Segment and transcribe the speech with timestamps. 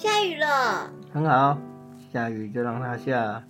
[0.00, 1.58] 下雨了，很好，
[2.10, 3.44] 下雨就让它下。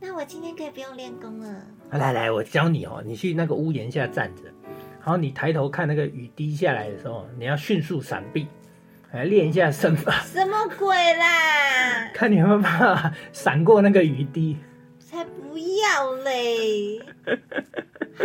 [0.00, 1.48] 那我今天可以不用练功了。
[1.92, 4.42] 来来，我教你哦，你去那个屋檐下站着，
[4.98, 8.48] 然后你抬头看那个雨滴下来的时候，你要迅速闪避，
[9.12, 12.10] 来练一下身法，什么鬼啦？
[12.12, 14.56] 看你有没有办法闪过那个雨滴。
[14.98, 16.98] 才不要嘞！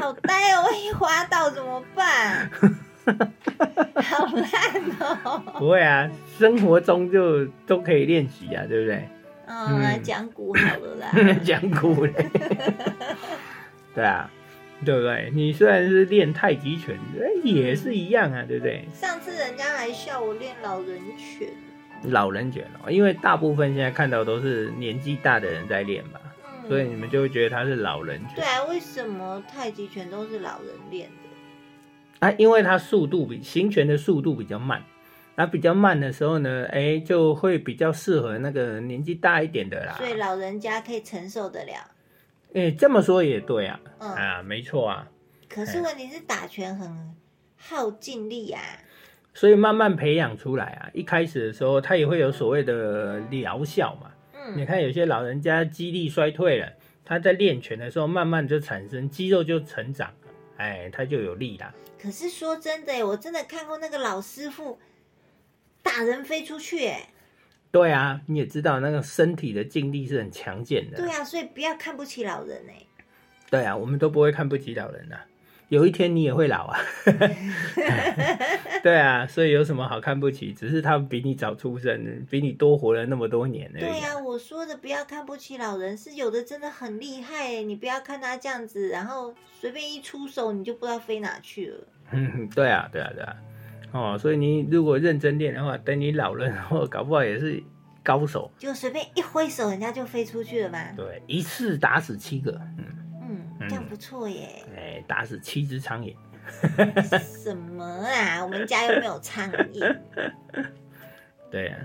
[0.01, 2.49] 好呆哦，万一滑倒怎么办？
[4.01, 5.43] 好烂哦！
[5.57, 9.07] 不会啊，生活中就都可以练习啊，对不对？
[9.47, 11.11] 嗯，来讲古好了啦。
[11.43, 12.13] 讲古嘞，
[13.93, 14.29] 对啊，
[14.85, 15.31] 对不对？
[15.33, 18.85] 你虽然是练太极拳，哎也是一样啊，对不对？
[18.93, 21.49] 上次人家还笑我练老人拳，
[22.03, 26.19] 老人拳哦，因为大部分现在看到都是年纪大的人在练嘛，
[26.63, 31.15] 嗯，所以你们就会觉得他是老人拳对啊，为什么太极拳都是老人练的？
[32.21, 34.81] 啊，因为它速度比行拳的速度比较慢，
[35.35, 39.93] 那比较慢的时候呢，哎，就会比较适合那个年纪大一点的啦。
[39.97, 41.73] 所以老人家可以承受得了。
[42.53, 45.07] 哎，这么说也对啊，嗯啊，没错啊，
[45.49, 47.15] 可是问题是打拳很
[47.57, 48.61] 耗尽力啊。
[49.33, 54.11] 所以慢慢培养出来啊，一开始的时候他也会有所谓的疗效嘛。
[54.35, 56.67] 嗯你嗯，看有些老人家肌力衰退了，
[57.05, 60.20] 他在练拳的时候，慢慢就产生肌肉就成长了，
[60.61, 61.73] 哎，他就有力啦。
[61.99, 64.77] 可是说真的耶，我真的看过那个老师傅
[65.81, 67.09] 打人飞出去，哎，
[67.71, 70.97] 对啊，你也知道那个身体的劲力是很强健的。
[70.97, 72.85] 对啊，所以不要看不起老人哎。
[73.49, 75.19] 对啊，我们都不会看不起老人的、
[75.71, 76.77] 有一天你也会老啊。
[78.83, 80.51] 对啊，所以有什么好看不起？
[80.51, 83.83] 只是他们比你早出生，比你多活了那么多年而已。
[83.83, 91.77] 对啊，我说的不要看不起老人，是有的真的很厉害耶，你不要看他这样子，然后随便一出手，你就不知道飞哪去了。
[92.11, 93.35] 嗯， 对啊，对啊，对啊。
[93.93, 97.63] 哦，所以你如果认真练的话，等你老了，然后搞不好也是
[98.03, 98.51] 高手。
[98.57, 100.79] 就随便一挥手，人家就飞出去了嘛。
[100.97, 103.00] 对，一次打死七个，嗯，嗯，
[103.67, 104.65] 这样不错耶。
[104.75, 106.13] 哎，打死七只苍蝇。
[107.19, 108.43] 什么啊？
[108.43, 109.97] 我们家又没有苍蝇。
[111.51, 111.79] 对啊，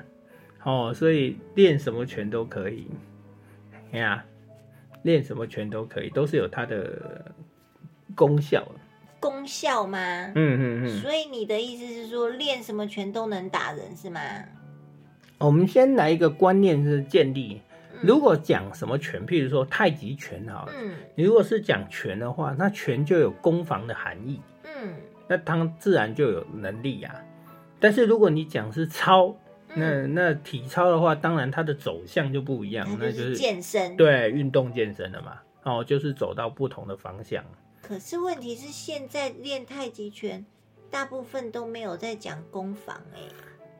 [0.65, 2.89] 哦，所以练什么拳都可以。
[3.93, 4.25] 哎呀，
[5.03, 7.33] 练什么拳都可以，都是有它的
[8.15, 8.73] 功效的。
[9.19, 9.99] 功效吗？
[9.99, 11.01] 嗯嗯嗯。
[11.01, 14.21] 所以你的意思是说，练什么拳都能打人是吗？
[15.39, 20.95] 我们先来一个观念是建立，嗯如果讲什么拳，譬如说太极拳好了，嗯。
[21.15, 24.95] 你如果是讲拳的话，那拳就有攻防的含义，嗯，
[25.29, 27.15] 那它自然就有能力呀、
[27.81, 29.35] 但是如果你讲是操，
[29.69, 30.15] 嗯。
[30.15, 33.97] 那那体操的话，当然它的走向就不一样，那就是是健身。
[33.97, 37.45] 对运动健身了嘛，哦，就是走到不同的方向。
[37.83, 40.45] 可是问题是，现在练太极拳，
[40.91, 43.21] 大部分都没有在讲攻防哎、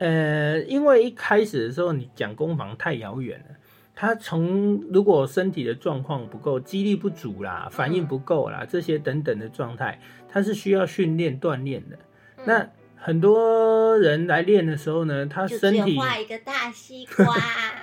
[0.07, 3.56] 呃，因为一开始的时候你讲攻防太遥远了，
[3.99, 9.99] 他从如果身体的状况不够，肌力不足啦，反应不够啦，这些等等的状态，
[10.29, 11.95] 他是需要训练锻炼的。
[12.37, 17.35] 嗯那很多人来练的时候呢，他身体画一个大西瓜。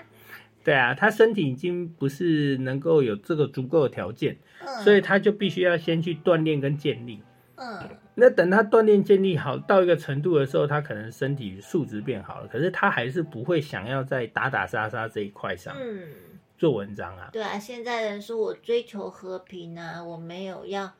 [0.62, 7.22] 对啊，他身体已经不是能够有这个足够的条件，嗯，所以他就必须要先去锻炼跟建立。
[7.56, 7.76] 嗯
[8.14, 16.08] 那等他锻炼建立好到一个程度的时候，他可能身体素质变好了，可是他还是不会想要在打打杀杀这一块上嗯，
[16.56, 17.30] 做文章啊。
[17.32, 20.92] 对啊，现在人说我追求和平啊，我没有要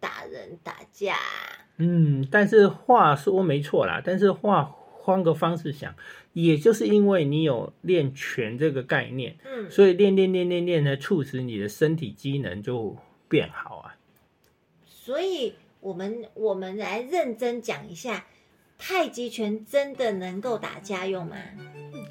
[0.00, 1.66] 打人打架啊。
[1.76, 4.64] 嗯，但是话说没错啦，但是话
[4.98, 5.94] 换个方式想，
[6.32, 12.96] 也就是因为你有练拳这个概念，嗯，所以练练练练练呢，促使你的身体机能就
[13.28, 13.94] 变好啊。
[14.84, 15.54] 所以
[15.86, 18.26] 我们我们来认真讲一下，
[18.76, 21.36] 太极拳真的能够打家用吗？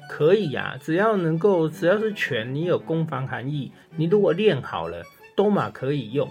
[0.08, 6.26] 可以呀、只要能够，只要是拳，你有攻防含义，你如果练好了，都马可以用，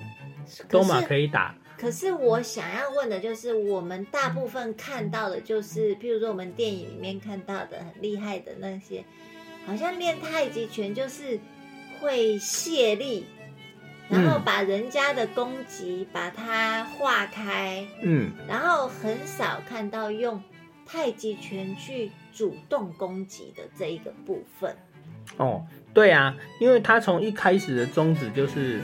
[0.68, 1.25] 都马可以。
[1.25, 1.56] 以打。
[1.77, 9.06] 可是我想要问的就是，我们大部分看到的就是，譬如说我们电影里面看到的很厉害的那些，
[9.68, 11.39] 好像练太极拳就是
[12.00, 13.27] 会卸力，
[14.10, 20.42] 然后嗯把人家的攻击把它化开，嗯，然后很少看到用
[20.86, 24.75] 太极拳去主动攻击的这一个部分。
[25.38, 28.80] 哦，对啊，因为他从一开始的宗旨就是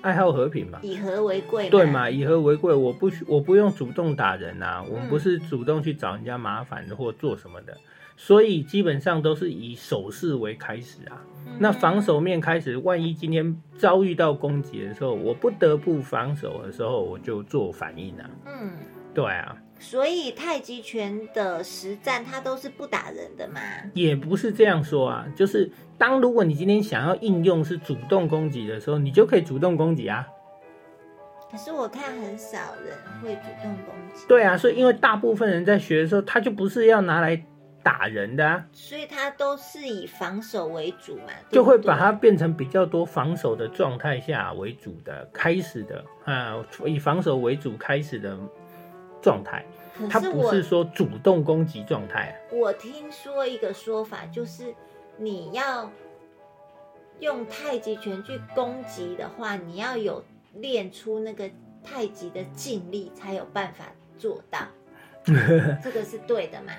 [0.00, 0.78] 爱好和平嘛。
[0.82, 1.84] 以和为贵，对？
[1.84, 7.76] 嘛，以和为贵，我不需我不用主动打人啊，我们嗯不是主动去找人家麻烦或做什么的，
[8.16, 11.22] 所以基本上都是以守势为开始啊。
[11.58, 18.28] 那防守面开始，万一今天遭遇到攻击的时候，我不得不防守的时候，我就做反应啊。
[18.46, 18.72] 嗯，
[19.14, 23.60] 对啊，所以太极拳的实战它都是不打人的嘛。
[23.94, 30.26] 也不是这样说啊，就是当如果你今天想要应用是主动攻击的时候，你就可以主动攻击啊。
[31.50, 37.40] 可是我看很少人会主动攻击，对啊，所以因为大部分人在学的时候，他就不是要拿来
[37.86, 38.66] 打人的啊。
[38.72, 48.36] 所以他都是以防守为主嘛，对就会把它变成比较多防守的状态下为主的开始的啊，以防守为主开始的
[49.22, 49.64] 状态，
[50.10, 52.34] 他不是说主动攻击状态啊。
[52.50, 54.74] 我听说一个说法，就是
[55.16, 55.88] 你要
[57.20, 60.24] 用太极拳去攻击的话，你要有
[60.54, 61.48] 练出那个
[61.84, 63.84] 太极的劲力，才有办法
[64.18, 64.58] 做到。
[65.82, 66.72] 这个是对的嘛？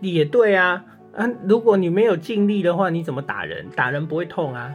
[0.00, 0.84] 也对啊，
[1.14, 3.68] 啊，如果你没有尽力的话，你怎么打人？
[3.70, 4.74] 打人不会痛啊，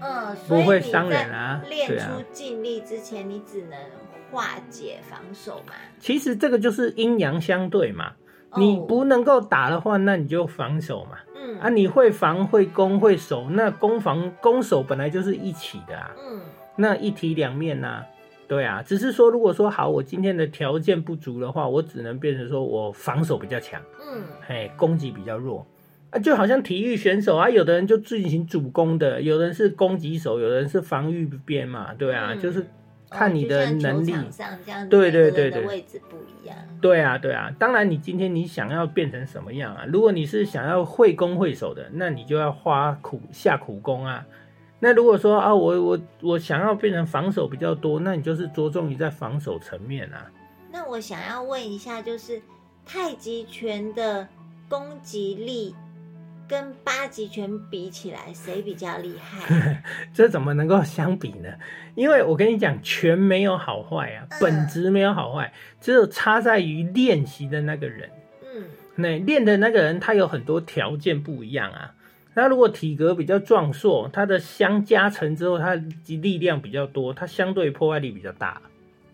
[0.00, 1.62] 嗯，不会伤人在啊。
[1.68, 3.78] 练出，尽力之前，你只能
[4.30, 5.74] 化解防守嘛。
[5.98, 8.12] 其实这个就是阴阳相对嘛。
[8.56, 11.18] 你哦不能够打的话，那你就防守嘛。
[11.36, 16.10] 嗯啊，你会防、会攻、会守，那攻防、攻守本来就是一起的啊。
[16.18, 16.40] 嗯
[16.76, 18.02] 那一体两面呐、
[18.50, 25.64] 对啊，只是说如果说好，我今天的条件不足的话，我只能变成说我防守比较强，嗯嘿，攻击比较弱
[26.10, 32.66] 啊，就好像体育选手啊，有的人就进行主攻的，有的人是攻击手，有的人是防御边嘛，对啊，嗯就是
[33.08, 34.12] 看你的能力
[34.88, 36.56] 对对对对位置不一样。
[36.80, 39.84] 对啊，对啊，当然你今天你想要变成什么样啊？
[39.86, 44.26] 如果你是想要会攻会守的，那你就要花苦下苦功啊。
[44.80, 50.26] 那如果说啊，我我我想要变成防守比较多，那你就是着重于在防守层面啊。
[50.72, 52.40] 那我想要问一下，就是
[52.86, 54.26] 太极拳的
[54.68, 55.74] 攻击力
[56.48, 59.82] 跟八极拳比起来，谁比较厉害？
[60.14, 61.48] 这怎么能够相比呢？
[61.94, 68.08] 因为我跟你讲，拳没有好坏啊，嗯本质没有好坏，只有差在于练习的那个人。
[68.42, 68.64] 嗯
[68.96, 71.94] 那练的那个人，他有很多条件不一样啊。
[72.34, 75.74] 那如果体格比较壮硕，他的相加成之后，他
[76.06, 78.60] 力量比较多，他相对破坏力比较大。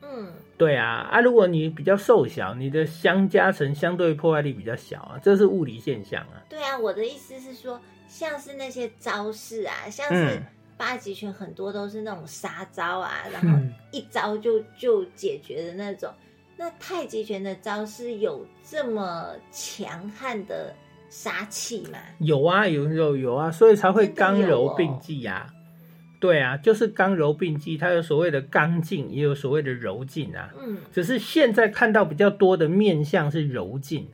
[0.03, 6.43] 嗯对啊，啊，如果你比较瘦小，你的相加成相对破坏力比较小啊，这是物理现象啊。
[6.49, 7.79] 对啊，我的意思是说，
[8.09, 10.43] 像是那些招式啊，像是嗯
[10.79, 16.11] 八极拳很多都是那种杀招啊，然后嗯一招就就解决的那种。
[16.57, 20.75] 那太极拳的招式有这么强悍的
[21.17, 21.99] 杀气嘛？
[22.19, 25.51] 有啊，有有有啊，所以才会刚柔并济啊。
[26.21, 30.53] 对啊，就是刚柔并济，它有所谓的刚劲，也有所谓的柔劲啊。
[30.63, 34.07] 嗯只是现在看到比较多的面相是柔劲，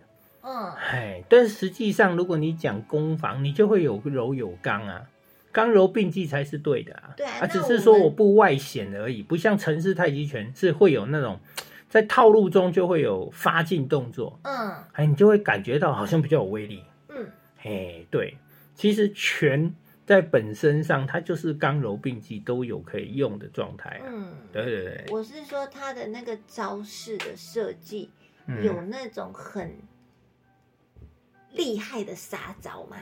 [0.42, 5.02] 嗯哎，但是实际上如果你讲攻防，你就会有柔有刚啊，
[5.50, 7.14] 刚柔并济才是对的啊。
[7.16, 11.40] 对啊啊，只是说我不外显而已，不像城市太极拳是会有那种
[11.88, 16.80] 在套路中就会有发劲动作，嗯哎，你就会感觉到好像比较有威力。
[17.64, 18.36] 嗯哎，对，
[18.74, 24.06] 其实拳在本身上它就是刚柔并济都有可以用的状态啊。
[24.08, 28.10] 嗯，对对对，我是说他的那个招式的设计
[28.46, 29.76] 嗯有那种很
[31.52, 32.96] 厉害的杀招嘛？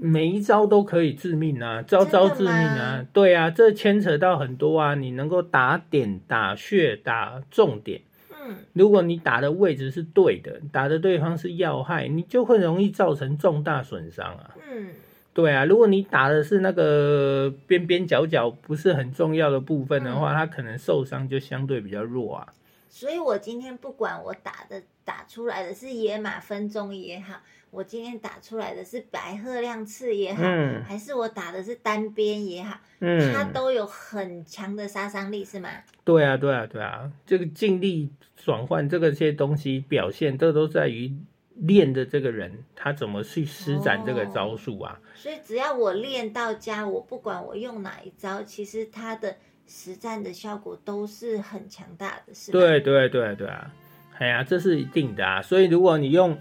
[0.00, 3.04] 每一招都可以致命啊，招招致命啊。
[3.12, 8.02] 对啊，这牵扯到很多啊，你能够打点、打穴、打重点。
[8.46, 14.54] 嗯如果你打的位置是对的，打的对方是要害，你就会容易造成重大损伤啊。
[14.70, 14.88] 嗯
[15.34, 22.48] 对啊，如果你打的是那个边边角角不是很重要的部分的话，嗯它可能受伤就相对比较弱啊。
[22.88, 27.34] 所以我今天不管我打的打出来的是野马分鬃也好，
[27.70, 35.68] 我今天打出来的是白鹤亮翅也好，嗯还是我打的是单边也好，嗯，它都有很强的杀伤力，是吗？
[36.04, 41.14] 对啊，对啊，对啊，这个尽力转换这个些东西表现，这都在于
[41.54, 44.98] 练的这个人他怎么去施展这个招数啊。
[45.14, 49.36] 所以只要我练到家，我不管我用哪一招，其实他的
[49.68, 52.58] 实战的效果都是很强大的，是吧？
[52.58, 53.70] 对对对对啊，
[54.18, 55.40] 哎呀，这是一定的啊。
[55.42, 56.36] 所以如果你用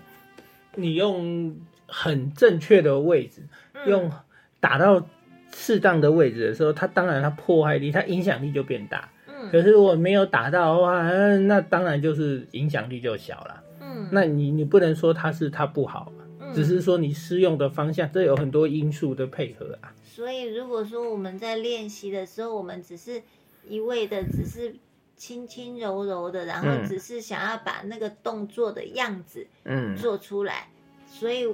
[0.76, 1.56] 你用
[1.86, 3.42] 很正确的位置，
[3.74, 4.12] 嗯用
[4.60, 5.06] 打到
[5.54, 9.10] 适当的位置的时候，它当然它破坏力、它影响力就变大。
[9.28, 13.64] 嗯可是如果没有打到的话，嗯那当然就是影响力就小了。
[13.82, 19.94] 嗯那你你不能说它是它不好，嗯只是说你施用的方向，这有很多因素的配合啊。
[20.18, 23.22] 所以如果说我们在练习的时候，我们只是
[23.70, 24.76] 一味的只是
[25.16, 26.88] 轻轻柔柔的，然后嗯。
[26.88, 30.70] 只是想要把那个动作的样子嗯，做出来，
[31.06, 31.48] 所以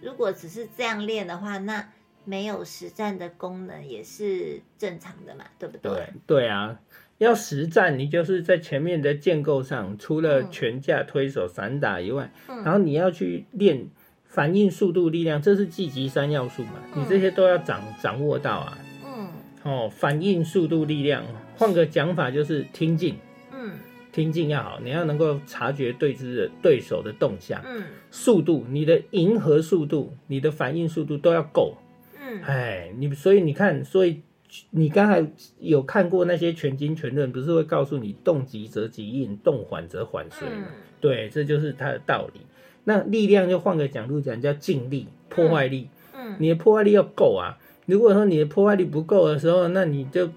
[0.00, 1.88] 如果只是这样练的话，那
[2.24, 5.90] 没有实战的功能也是正常的嘛，对不对？
[5.90, 6.80] 对对啊，
[7.16, 10.50] 要实战，你就是在前面的建构上，除了嗯。
[10.52, 12.62] 拳架、推手、散打以外，嗯。
[12.62, 13.88] 然后你要去练
[14.28, 18.78] 反应速度、力量，这是积极三要素嘛，嗯你这些都要掌掌握到啊。
[19.04, 19.28] 嗯
[19.64, 21.24] 哦，反应速度、力量，
[21.56, 23.16] 换个讲法就是听劲，
[23.52, 23.72] 嗯
[24.12, 31.74] 听劲要好，你要能够察觉对之的对手的动向，嗯速度，你的迎合速度、你的反应速度都要够。
[32.20, 34.22] 嗯哎，你所以你看，所以
[34.70, 35.26] 你刚才
[35.58, 40.68] 有看过那些全经全论，不是会告诉你动急则急应，动缓则缓随嗯吗？
[41.00, 42.40] 对，这就是它的道理。
[42.88, 45.90] 那力量就换个角度讲，叫劲力、破坏力。
[46.14, 47.58] 嗯你的破坏力要够啊！
[47.86, 50.30] 如果说你的破坏力不够的时候，那你就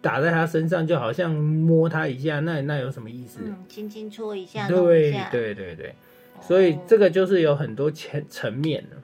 [0.00, 3.40] 打在他身上，就好像摸他一下，那那有什么意思？
[3.44, 5.94] 嗯，轻轻戳一下，对，对对对，
[6.40, 8.96] 所以哦这个就是有很多层层面的。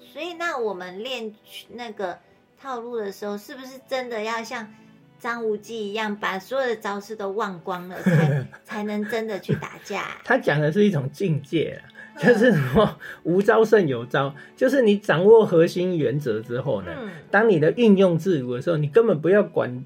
[0.00, 1.32] 所以，那我们练
[1.74, 2.18] 那个
[2.58, 4.72] 套路的时候，是不是真的要像
[5.18, 10.20] 张无忌一样，把所有的招式都忘光了，才 才能真的去打架？
[10.24, 11.82] 他讲的是一种境界啊，
[12.22, 17.10] 就是说无招胜有招，就是你掌握核心原则之后呢，嗯。
[17.30, 19.84] 当你的运用自如的时候，你根本不要管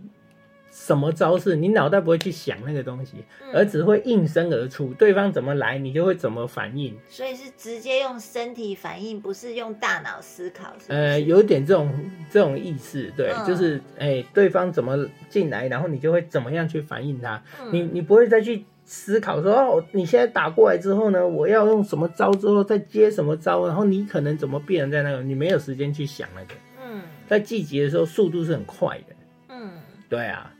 [0.70, 3.52] 什么招式，你脑袋不会去想那个东西，嗯。
[3.52, 6.96] 而只会应声而出，对方怎么来，你就会怎么反应。
[7.10, 10.92] 所以是直接用身体反应，不是用大脑思考，是是？
[10.92, 11.92] 呃，有点这种
[12.30, 13.46] 这种意思，对，嗯。
[13.46, 17.68] 就是哎、对方怎么进来，然后你就会怎么样去反应他，嗯。
[17.70, 27.02] 你你不会再去思考说哦，你现在打过来之后呢，我要用什么招之后再接什么招，然后你可能怎么变在那个，你没有时间去想那个，嗯。
[27.28, 29.14] 在季节的时候速度是很快的，
[29.48, 29.70] 嗯。
[30.08, 30.52] 对啊，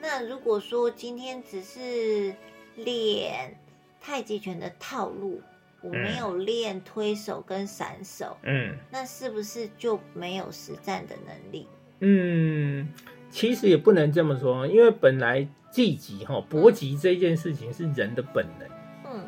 [0.00, 2.34] 那如果说今天只是
[2.76, 3.54] 练
[4.00, 5.42] 太极拳的套路，
[5.82, 8.74] 我没有练推手跟散手，嗯。
[8.90, 11.66] 那是不是就没有实战的能力？
[12.00, 12.88] 嗯，
[13.30, 19.24] 其实也不能这么说，因为本来技击哈搏击这件事情是人的本能，嗯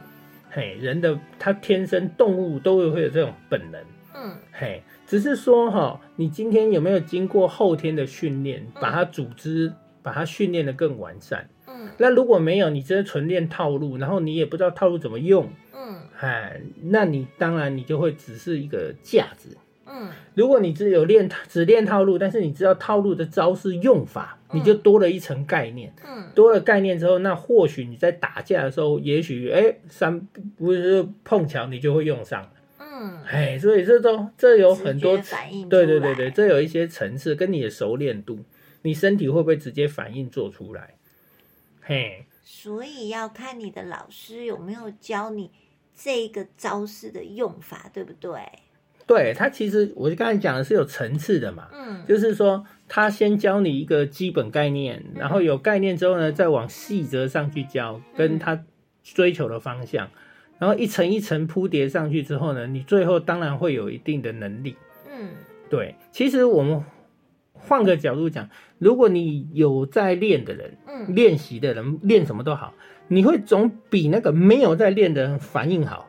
[0.49, 3.81] 嘿，人的他天生动物都会有这种本能。
[4.15, 9.73] 嗯嘿，只是说哈，你今天有没有经过后天的训练，把它组织，
[10.05, 11.49] 把它训练的更完善？
[11.67, 19.57] 嗯那如果没有，你只是纯练套路，然后你也不知道套路怎么用，嗯哎，那你当然你就会只是一个架子。
[19.87, 25.93] 嗯如果你只有练只练套路，但是你知道套路的招式用法，你就多了一层概念。
[26.05, 30.21] 嗯多了概念之后，那或许你在打架的时候，也许哎三
[30.59, 32.51] 不是碰巧你就会用上。
[32.79, 38.41] 嗯，哎，所以这都这有很多反应，对对对对，，这有一些层次，跟你的熟练度，
[38.83, 40.95] 你身体会不会直接反应做出来？
[41.81, 45.51] 嘿，所以要看你的老师有没有教你
[45.95, 48.41] 这个招式的用法，对不对？
[49.07, 52.05] 对他其实我就刚才讲的是有层次的嘛，嗯。
[52.07, 58.65] 就是说他先教你一个基本概念，然后有概念之后呢，再往细则上去教，跟他
[59.03, 60.09] 追求的方向，
[60.59, 64.77] 然后一层一层铺叠上去之后呢，你最后当然会有一定的能力。
[65.09, 65.29] 嗯。
[65.69, 66.85] 对，其实我们
[67.53, 68.49] 换个角度讲，
[68.79, 72.73] 如果你有在练的人，嗯练习的人练什么都好，
[73.09, 76.09] 你会总比那个没有在练的人反应好，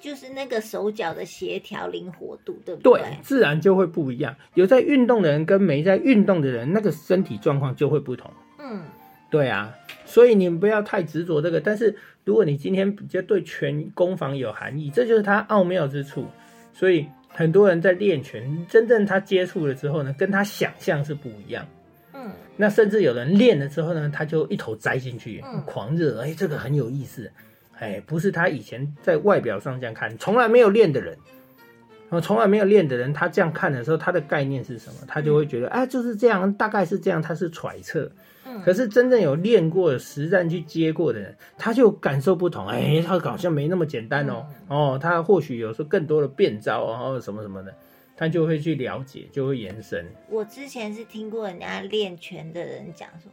[0.00, 4.34] 就是那个手脚的协调灵活度，对不对，自然就会不一样。
[4.54, 8.30] 有在运动的人跟没在运动的人，那个身体状况就会不同。
[8.58, 8.82] 嗯
[9.30, 9.72] 对啊，
[10.04, 11.60] 所以你们不要太执着这个。
[11.60, 16.26] 但是如果你今天比较对拳攻防有含义，这就是它奥妙之处。
[16.72, 21.64] 所以很多人在练拳，真正他接触了之后呢，跟他想象是不一样。
[22.12, 27.30] 嗯那甚至有人练了之后呢，他就一头栽进去，嗯狂热，哎，这个很有意思，
[27.80, 31.16] 哎，不是他以前在外表上这样看，从来没有练的人，
[32.10, 34.96] 哦，从来没有练的人，他这样看的时候，他的概念是什么？
[35.08, 38.10] 他就会觉得，啊，就是这样，大概是这样，他是揣测。
[38.46, 47.74] 嗯，可是真正有练过、实战去接过的人，他就感受不同，哎，他好像没那么简单哦，哦，他或许有时候更多的变招哦，什么什么的，
[48.16, 50.06] 他就会去了解，就会延伸。
[50.28, 53.30] 我之前是听过人家练拳的人讲说，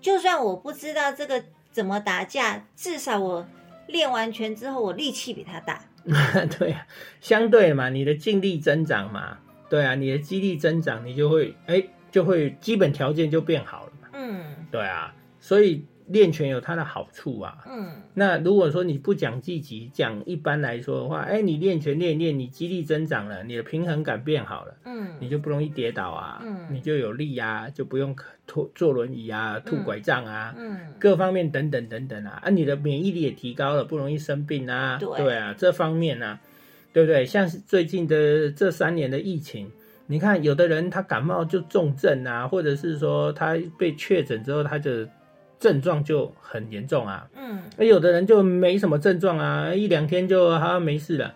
[0.00, 3.46] 就算我不知道这个怎么打架，至少我
[3.88, 5.82] 练完拳之后，我力气比他大。
[6.58, 6.86] 对啊，
[7.20, 14.08] 相对嘛，你的劲力增长嘛，对啊，你的肌力增长，你就会哎，就会基本条件就变好了嘛。
[14.12, 17.58] 嗯对啊，所以练拳有它的好处啊。
[17.70, 17.90] 嗯。
[18.14, 25.08] 那如果说你不讲积极，讲一般来说的话，哎，你练拳练一练，你肌力增长了，你的平衡感变好了，嗯。
[25.20, 26.66] 你嗯就不容易跌倒啊，嗯。
[26.70, 28.14] 你就有力啊，就不用
[28.46, 30.78] 拖坐轮椅啊、吐拐杖啊，嗯。
[30.98, 35.36] 各方面等等等等啊，啊，你的免疫力也提高了，不容易生病啊，对。
[35.36, 36.40] 啊，这方面啊，
[36.92, 37.24] 对不对？
[37.24, 39.70] 像是最近的这三年的疫情，
[40.06, 45.08] 你看有的人他感冒就重症啊，或者是说他被确诊之后，他的
[45.58, 51.34] 症状就很严重啊，嗯那有的人就没什么症状啊，一两天就好像没事了。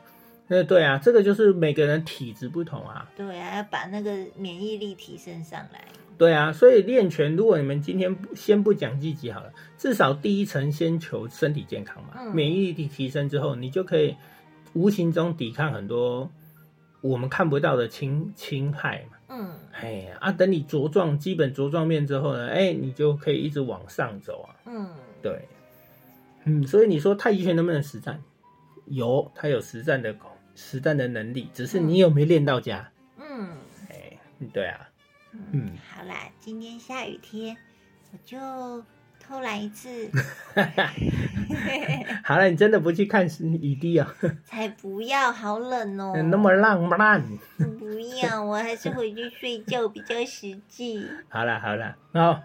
[0.49, 3.11] 那对啊，这个就是每个人体质不同啊。
[3.17, 5.83] 对啊，要把那个免疫力提升上来。
[6.19, 14.15] 对啊，所以练拳，如果你们今天不先不讲积极好了，至少第一层先求身体健康嘛，嗯免疫力提升之后，你就可以
[14.75, 16.31] 无形中抵抗很多
[17.01, 19.17] 我们看不到的侵侵害嘛。
[19.33, 24.55] 嗯哎呀啊，等你茁壮基本茁壮面之后呢，哎，你就可以一直往上走啊。
[24.67, 25.49] 嗯对，
[26.45, 28.23] 嗯，所以你说太极拳能不能实战？
[28.87, 30.15] 有，它有实战的
[30.55, 32.91] 实战的能力，只是你有没有练到家？
[33.19, 33.49] 嗯
[33.89, 34.19] 哎，
[34.53, 34.89] 对啊，
[35.33, 37.57] 嗯嗯，好啦，今天下雨天，
[38.13, 38.37] 我就
[39.33, 39.89] 偷来一次，
[42.23, 43.27] 好了，你真的不去看
[43.63, 46.13] 雨滴啊、 才不要，好冷哦。
[46.31, 47.23] 那么浪漫。
[47.79, 47.89] 不
[48.23, 51.09] 要，我还是回去睡觉比较实际。
[51.31, 52.43] 好了好了，好，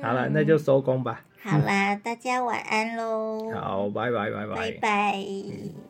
[0.00, 1.24] 好了，那就收工吧。
[1.42, 3.50] 好啦，大家晚安喽。
[3.52, 5.89] 好，拜拜拜拜拜。